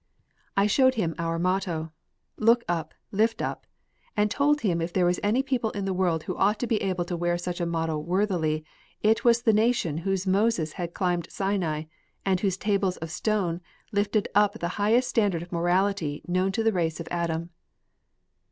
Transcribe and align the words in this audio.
"I 0.57 0.65
showed 0.65 0.95
him 0.95 1.13
our 1.19 1.37
motto, 1.37 1.91
'Look 2.35 2.63
up, 2.67 2.95
lift 3.11 3.39
up,' 3.39 3.67
and 4.17 4.31
told 4.31 4.61
him 4.61 4.81
if 4.81 4.91
there 4.91 5.05
was 5.05 5.19
any 5.21 5.43
people 5.43 5.69
in 5.77 5.85
the 5.85 5.93
world 5.93 6.23
who 6.23 6.35
ought 6.37 6.57
to 6.61 6.65
be 6.65 6.81
able 6.81 7.05
to 7.05 7.15
wear 7.15 7.37
such 7.37 7.61
a 7.61 7.67
motto 7.67 7.99
worthily, 7.99 8.65
it 9.03 9.23
was 9.23 9.43
the 9.43 9.53
nation 9.53 9.99
whose 9.99 10.25
Moses 10.25 10.73
had 10.73 10.95
climbed 10.95 11.29
Sinai, 11.29 11.83
and 12.25 12.39
whose 12.39 12.57
tables 12.57 12.97
of 12.97 13.11
stone 13.11 13.61
lifted 13.91 14.27
up 14.33 14.53
the 14.57 14.69
highest 14.81 15.07
standard 15.07 15.43
of 15.43 15.51
morality 15.51 16.23
known 16.27 16.51
to 16.53 16.63
the 16.63 16.73
race 16.73 16.99
of 16.99 17.07
Adam." 17.11 17.51